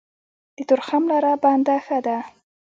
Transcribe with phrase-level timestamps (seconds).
[0.57, 2.17] د تورخم لاره بنده ښه ده.